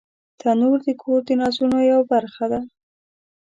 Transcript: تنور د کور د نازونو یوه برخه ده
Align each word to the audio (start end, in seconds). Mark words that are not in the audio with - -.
تنور 0.39 0.77
د 0.85 0.89
کور 1.01 1.19
د 1.27 1.29
نازونو 1.41 1.77
یوه 1.89 2.05
برخه 2.11 2.45
ده 2.51 2.61